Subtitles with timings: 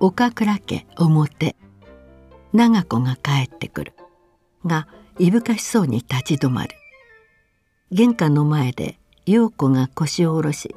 [0.00, 1.56] 岡倉家表
[2.52, 3.94] 長子が帰ってくる。
[4.64, 4.86] が
[5.18, 6.76] いぶかしそうに立ち止まる。
[7.90, 10.76] 玄関の前で陽子が腰を下ろし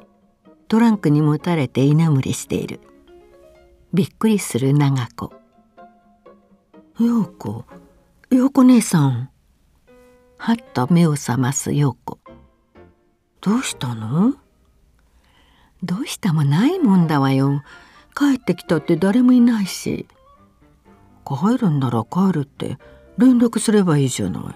[0.68, 2.80] トランクにもたれて居眠りしている。
[3.94, 5.32] びっくりする長子。
[6.98, 7.64] 陽子
[8.30, 9.30] 陽子姉さん。
[10.38, 12.18] はっと目を覚ます陽子。
[13.40, 14.34] どうしたの？
[15.82, 17.62] どうしたもないもんだわよ。
[18.14, 20.06] 帰ってきたって誰もいないし。
[21.24, 22.78] 帰るんなら帰るって
[23.16, 24.54] 連絡すればいいじゃな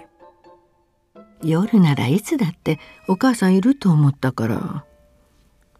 [1.43, 1.49] い。
[1.49, 2.79] 夜ならいつだって
[3.09, 4.85] お母さんいると思ったから。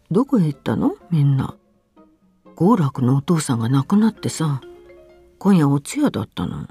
[0.09, 0.95] どこへ行ったの？
[1.11, 1.55] みんな。
[2.55, 4.61] 豪楽のお父さんが亡くなってさ。
[5.39, 6.67] 今夜お通夜だったの。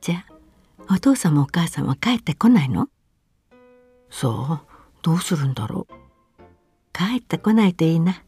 [0.00, 0.24] じゃ
[0.86, 2.88] あお父さんもお母さんは帰ってこないの？
[4.08, 4.62] さあ
[5.02, 5.94] どうするんだろう。
[6.92, 8.22] 帰ってこないといいな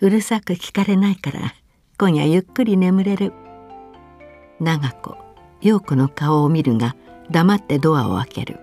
[0.00, 1.54] うるさく聞かれないから
[1.98, 3.32] 今夜ゆっくり眠れる。
[4.60, 5.16] 長子
[5.60, 6.94] 陽子の顔を見るが
[7.30, 8.60] 黙ってドアを開ける。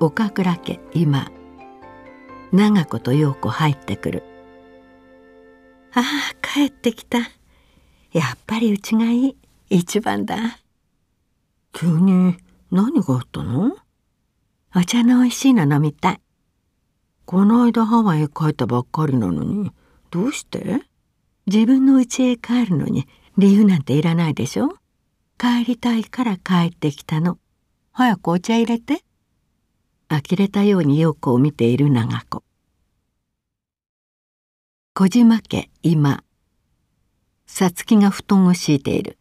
[0.00, 1.30] 岡倉家今
[2.50, 4.22] 長子と陽子入ってくる。
[5.94, 6.04] ああ
[6.42, 7.18] 帰ってきた。
[7.18, 9.36] やっぱりうちがいい。
[9.70, 10.36] 一番だ。
[11.72, 12.36] 急に
[12.72, 13.76] 何があったの？
[14.74, 16.20] お茶の美味しいの飲みたい
[17.26, 19.72] この間ハワイへ帰ったばっかりなのに
[20.10, 20.82] どうして？
[21.46, 23.08] 自分の家へ帰るのに
[23.38, 24.76] 理由なんていらないでしょ？
[25.38, 27.38] 帰りたいから帰ってきたの。
[27.92, 29.02] 早くお茶入れて。
[30.08, 32.44] 呆れたように陽子を見ている長子。
[34.94, 36.22] 小島家今
[37.46, 39.18] さつきが布団を敷いている。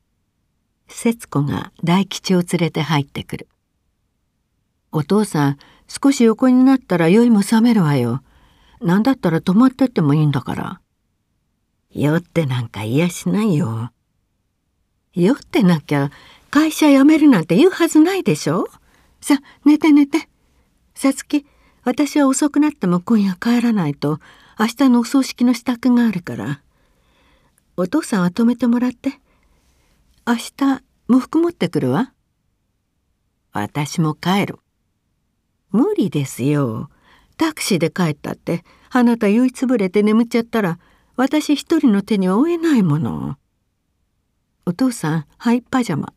[0.87, 3.47] 節子が大吉を連れて入ってくる。
[4.93, 8.21] お父さん少し横になったら酔いも覚めるわよ。
[8.79, 10.81] 何だったら泊まってってもいいんだから。
[11.89, 13.91] 酔ってなんか嫌しないよ。
[15.13, 16.11] 酔ってなきゃ
[16.51, 18.67] 会社辞めるなんて言うはずないでしょ。
[19.19, 20.29] さ寝て寝て。
[20.93, 21.45] さつき
[21.83, 24.19] 私は遅くなっても今夜帰らないと。
[24.59, 26.61] 明日のお葬式の支度があるから。
[27.77, 29.19] お父さんは泊めてもらって。
[30.27, 32.13] 明日喪服持ってくるわ。
[33.51, 34.59] 私も帰る。
[35.73, 36.89] 無理ですよ。
[37.35, 38.63] タクシーで帰ったって。
[38.91, 40.77] あなた酔いつぶれて眠っちゃったら
[41.15, 43.37] 私一人の手に負えないもの。
[44.67, 46.13] お父さんはいパジャマ。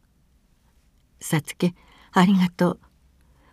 [1.18, 1.74] さつき
[2.12, 2.80] ありがとう。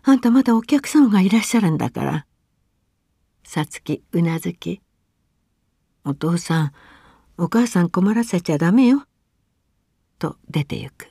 [0.02, 2.26] あんたまだお客様がいらっしゃるんだから。
[3.44, 4.82] さつきうなずき。
[6.04, 6.72] お父さん
[7.38, 9.06] お母さん困らせちゃダメよ。
[10.18, 11.10] と出てゆく。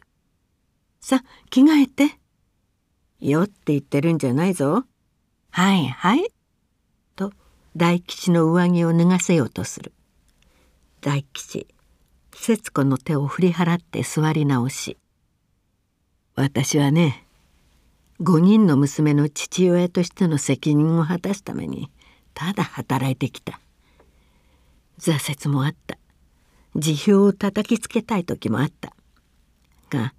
[1.01, 2.22] さ着替えて。
[3.29, 4.83] よって言ってるんじゃないぞ。
[5.49, 6.27] はいはい。
[7.15, 7.31] と
[7.75, 9.93] 大吉の上着を脱がせようとする。
[11.01, 11.67] 大吉
[12.35, 14.97] 節子の手を振り払って座り直し。
[16.35, 17.25] 私はね
[18.19, 21.89] 5人の娘の父親としての責任を果たすために
[22.33, 23.61] ただ働いてきた。
[24.99, 25.97] 挫折もあった。
[26.75, 28.93] 辞表を叩きつけたい時もあった。
[29.89, 30.13] が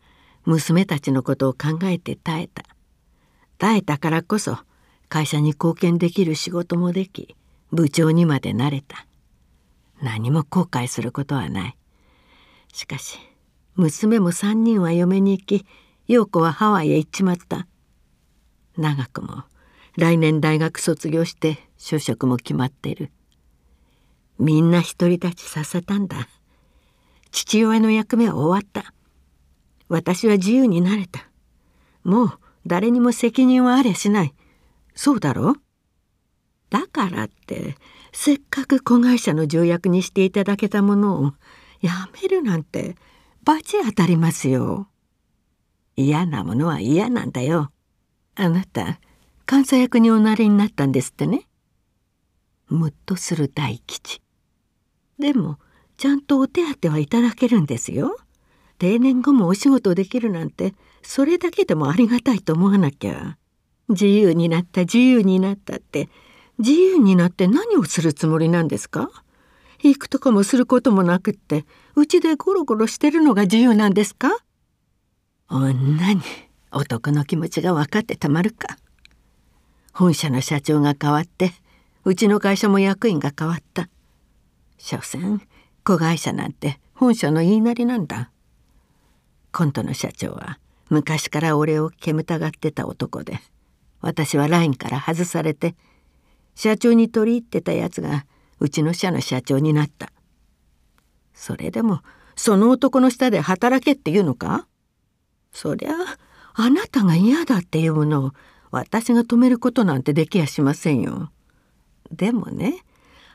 [0.45, 2.65] 娘たちのことを考えて耐えた
[3.59, 4.59] 耐えたからこそ
[5.09, 7.37] 会社に貢献できる仕事もでき
[7.73, 9.07] 部長にまでなれた。
[10.03, 11.77] 何も後悔することはない。
[12.73, 13.19] しかし
[13.77, 15.67] 娘も3人は嫁に行き
[16.07, 17.67] 陽子はハワイへ行っちまった。
[18.77, 19.45] 長くも
[19.97, 23.11] 来年大学卒業して就職も決まってる。
[24.39, 26.29] みんな独り立ちさせたんだ。
[27.31, 28.93] 父親の役目は終わった。
[29.89, 31.29] 私は自由になれた。
[32.03, 34.35] もう誰にも責任はありゃしない。
[34.95, 35.57] そうだろ？
[36.71, 37.77] だからって
[38.13, 41.33] せっかく子会社の条約にしていただけたものを
[41.81, 42.97] やめるなんて
[43.45, 44.89] 罰当たりますよ。
[45.97, 47.71] 嫌なものは嫌なんだよ。
[48.35, 48.99] あなた
[49.47, 51.47] 監査役におなりになったんですってね。
[52.69, 54.23] むっとする大吉。
[55.19, 55.59] でも
[55.97, 58.17] ちゃんとお手当はいただけるんですよ。
[58.79, 63.37] 定年後もお仕事できるなんてそれだけでもありがたいと思わなきゃ。
[63.89, 66.09] 自由になった自由になったって。
[66.57, 69.11] 自由になって何をするつもりなんですか？
[69.83, 71.67] 行くとこもすることもなくって
[71.97, 74.31] うちでゴロゴロしてるのが自由なんですか？
[75.51, 76.23] 女に
[76.71, 78.77] 男の気持ちが分かってたまるか。
[79.93, 81.51] 本社の社長が変わって
[82.05, 83.89] うちの会社も役員が変わった。
[84.79, 85.41] 所詮
[85.83, 88.31] 子会社なんて本社の言いなりなんだ。
[89.57, 90.59] 今度の社長は
[90.91, 93.39] 昔から俺を煙たがってた男で
[94.01, 95.77] 私はラインから外されて
[96.57, 98.27] 社長に取り入ってたやつが
[98.59, 100.11] うちの社の社長になった
[101.33, 102.01] それでも
[102.35, 104.67] その男の下で働けっていうのか？
[105.53, 105.93] そりゃ
[106.55, 108.33] あなたが嫌だっていうのを
[108.73, 111.31] 私が止めることなんてできやしませんよ。
[112.11, 112.83] でもね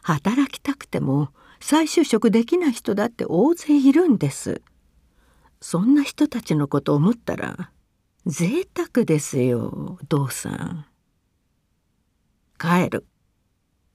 [0.02, 1.30] 働きたくても
[1.62, 4.62] 再就職できない人だって大勢いるんです。
[5.62, 7.72] そんな人たちのこと思ったら
[8.26, 10.86] 贅沢ですよ道さん。
[12.58, 13.06] 帰る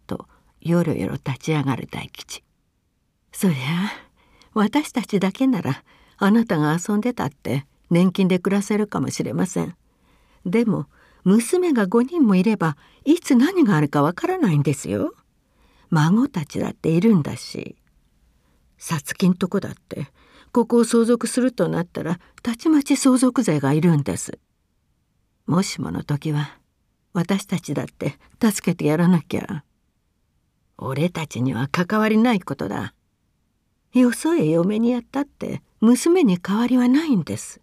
[0.07, 0.27] と
[0.61, 2.43] よろよろ立ち上がる大吉。
[3.33, 3.57] そりゃ
[4.55, 5.83] 私たちだけなら
[6.17, 9.77] あなたが遊んでたって年金で暮らせるかもしれません。
[10.47, 10.87] でも
[11.25, 15.15] 娘が5人もいればいつ何があるかわからないんですよ。
[15.91, 17.77] 孫たちだっているんだし。
[18.79, 20.09] さつきんとこだって
[20.55, 24.39] ここを相続するとなったらたちまち相続税がいるんです。
[25.47, 26.59] もしもの時は
[27.13, 29.65] 私たちだって助けてやらなきゃ。
[30.79, 32.95] 俺たちには関わりないことだ。
[33.95, 37.61] よそへ嫁にやったって娘に代わりはないんです。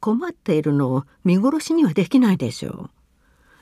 [0.00, 2.90] 困っているのを見殺しにはできないでしょう。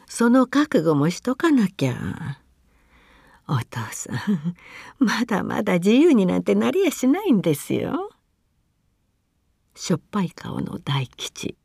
[0.06, 2.38] その覚悟もしとかなきゃ。
[3.46, 4.56] お父さん
[4.98, 8.08] まだまだ自由になんてなりやしないんですよ。
[9.80, 11.56] しょっぱい顔の大吉。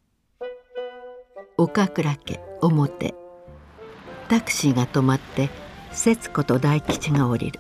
[1.58, 3.16] 岡倉家表。
[4.30, 5.50] タクシーが止まって
[5.92, 7.60] 節子と大吉が降りる。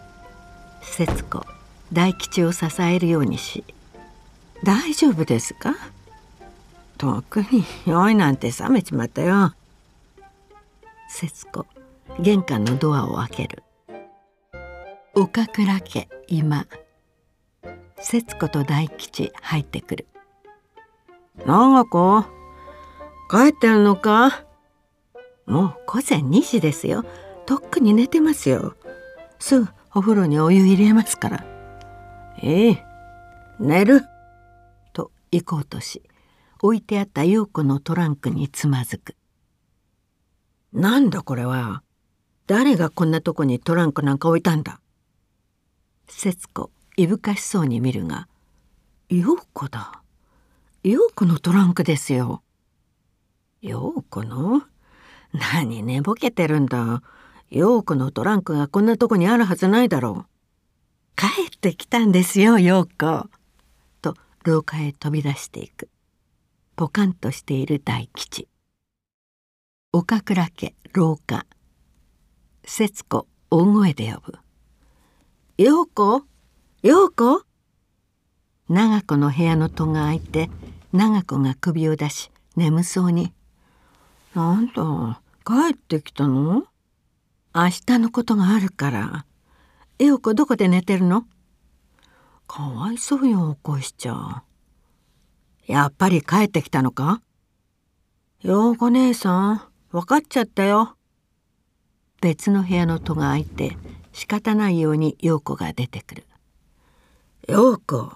[0.83, 1.44] 節子
[1.91, 3.63] 大吉を支えるようにし
[4.63, 5.73] 「大丈夫ですか?」
[6.99, 9.56] 特に酔いなんて冷めちまったよ。
[11.09, 11.65] 節子
[12.19, 13.63] 玄関のドアを開ける。
[15.15, 16.67] 岡倉家今
[17.99, 20.07] 節子と大吉入ってくる。
[21.45, 22.24] 長子
[23.30, 24.45] 帰ってるのか？
[25.45, 27.04] もう午前2時ですよ。
[27.45, 28.75] とっくに寝てますよ。
[29.40, 31.45] すぐお風呂にお湯入れますから。
[32.42, 32.84] ええ
[33.60, 34.04] 寝る。
[34.94, 36.01] と行こうとし
[36.62, 39.16] 置いてあった陽子のトランクにつまずく。
[40.72, 41.84] なんだこれは？
[42.48, 44.80] 誰がこんなとこにトランクなんか置いたんだ？
[46.07, 48.30] 節子いぶかしそうに見るが
[49.10, 50.02] 陽子だ。
[50.85, 52.44] 陽子のトランクですよ。
[53.62, 54.63] 陽子の？
[55.31, 57.01] 何寝ぼけてるんだ？
[57.50, 61.15] 陽子のトランクがこんなとこにあるはずないだろう。
[61.15, 63.30] 帰ってきたんですよ陽子。
[64.01, 65.88] と廊下へ飛び出していく。
[66.75, 68.50] ポカンとしている大吉。
[69.94, 71.45] 岡倉家廊下。
[72.65, 74.38] 節子大声で呼ぶ
[75.57, 76.25] 「陽子？
[76.81, 77.45] 陽子!」
[78.68, 80.50] 長子の部屋の戸が開いて
[80.94, 83.34] 長子が首を出し眠そうに
[84.36, 86.68] 「なんだ帰ってきたの
[87.54, 89.25] 明日のことがあるから
[89.98, 91.25] 陽子どこで寝てるの
[92.48, 94.44] かわいそうよ起こしちゃ
[95.66, 97.24] やっぱり帰ってきたのか
[98.42, 99.62] 陽子姉さん
[99.92, 100.98] 分かっちゃったよ。
[102.22, 103.78] 別の部屋の戸が開いて
[104.12, 106.28] 仕方ないように陽子が出てくる
[107.48, 108.12] 陽子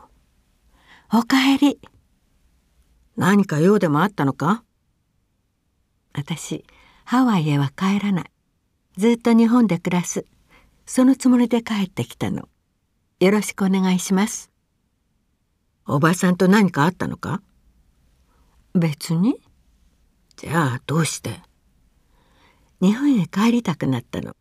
[1.14, 1.80] おかえり。
[3.18, 4.64] 何か用でもあったのか？
[6.14, 6.64] 私
[7.04, 8.32] ハワイへは帰らない。
[8.96, 10.26] ずっと日本で暮らす。
[10.86, 12.48] そのつもりで帰ってきたの。
[13.20, 14.52] よろしくお願いします。
[15.88, 17.42] おばさんと何かあったのか？
[18.76, 19.42] 別に。
[20.36, 21.42] じゃあどうして？
[22.82, 24.36] 日本へ帰りたくなったの。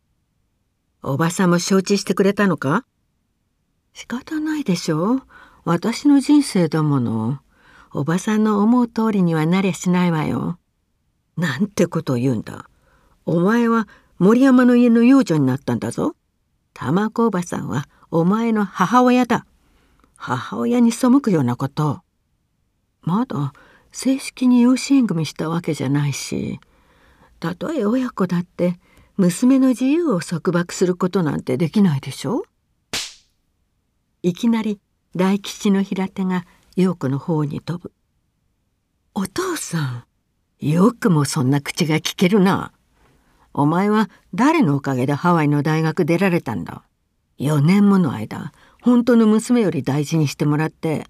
[1.01, 2.85] おばさんも承知してくれたのか？
[3.93, 5.23] 仕方ないでしょう。
[5.65, 7.39] 私の人生だもの
[7.93, 10.59] おばさんの思う通りにはなりゃしないわよ。
[11.35, 12.69] なんてことを言うんだ。
[13.25, 13.87] お前は
[14.19, 16.15] 森山の家の養女になったんだぞ。
[16.73, 19.45] 玉子おばさんはお前の母親だ。
[20.15, 22.01] 母親に背くようなこと。
[23.01, 23.53] まだ
[23.91, 26.59] 正式に養子縁組したわけじゃないし。
[27.39, 28.79] たとえ親子だって
[29.15, 32.43] 娘の自由を束縛することなんてできないでしょ？
[34.23, 34.79] いきなり
[35.15, 36.45] 大吉の平手が
[36.77, 37.91] 陽子の方に飛ぶ
[39.15, 40.05] 「お父さ
[40.61, 42.71] んよくもそんな口が聞けるな。
[43.51, 46.83] お前は誰のおかげでハワイの大学出られたんだ
[47.39, 51.07] ？4年もの間本当の娘より大事にしてもらって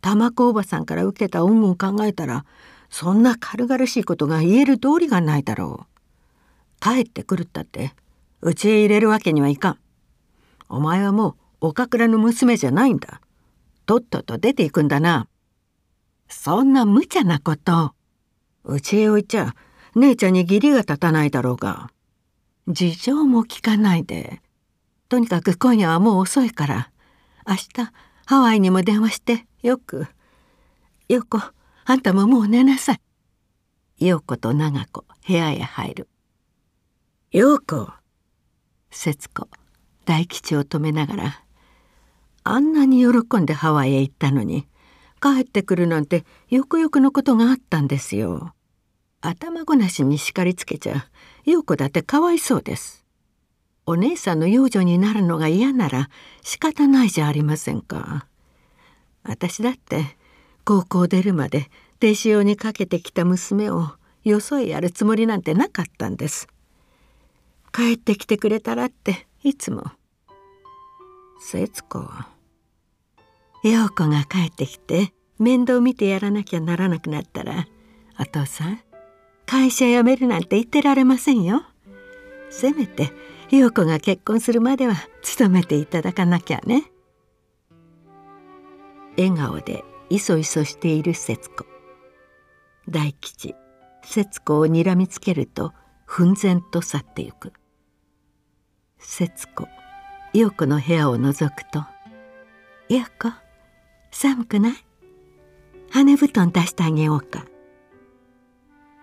[0.00, 2.46] 玉子おばさんから受けた恩を考えたら
[2.88, 6.80] そんな軽々しいことが言える道理がないだろう。
[6.80, 7.94] 帰ってくるったって
[8.40, 9.78] うちへ入れるわけにはいかん。
[10.70, 13.20] お前はもう岡倉の娘じゃないんだ。
[13.88, 15.28] とっとと出ていくんだな。
[16.28, 17.94] そんな無茶なこと。
[18.62, 19.54] うちへ置いちゃ
[19.94, 21.88] 姉ちゃんに義理が立たないだろうが。
[22.68, 24.42] 事情も聞かないで。
[25.08, 26.90] とにかく今夜はもう遅いから。
[27.46, 27.92] 明日
[28.26, 29.46] ハワイにも電話して。
[29.62, 30.06] よく。
[31.08, 31.40] 陽子
[31.86, 33.00] あんたももう寝なさい。
[33.96, 36.08] 陽子と長子部屋へ入る。
[37.30, 37.90] 陽子
[38.90, 39.48] 節子
[40.04, 41.47] 大吉を止めながら。
[42.48, 44.66] あんなに喜んでハワイへ行ったのに
[45.20, 48.54] 帰ってくるなんてよくよくのことがあったんですよ。
[49.20, 51.08] 頭ごなしに叱りつけちゃ
[51.44, 53.04] 陽子だってかわいそうです。
[53.84, 56.08] お姉さんの養女になるのが嫌なら
[56.42, 58.26] 仕方ないじゃありませんか。
[59.24, 60.16] 私だって
[60.64, 61.70] 高校出るまで
[62.02, 63.90] 弟子用にかけてきた娘を
[64.24, 66.48] よそへやるつもりなんてなかったんです。
[67.72, 69.84] 帰ってきてくれたらっていつも。
[71.40, 72.08] 節子
[73.62, 77.66] 陽子が帰ってきて面倒見てやらなきゃならなくなったら
[78.20, 78.80] お父さん
[79.46, 81.62] 会社辞めるなんて言ってられませんよ。
[82.50, 83.12] せめて
[83.50, 86.84] 陽子が結婚するまでは勤めていただかなきゃね。
[89.16, 91.64] 笑顔でいそいそしている節子。
[92.88, 93.54] 大吉
[94.02, 95.72] 節子をにらみつけると
[96.04, 97.54] 奮然と去ってゆく。
[98.98, 99.66] 節子
[100.34, 101.84] 陽子の部屋を覗くと
[102.90, 103.32] 「陽子
[104.20, 104.72] 寒くない？
[105.92, 107.46] 羽布団出してあげようか」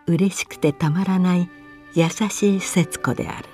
[0.07, 1.49] 嬉しくてたまらない
[1.93, 3.47] 優しい節子である。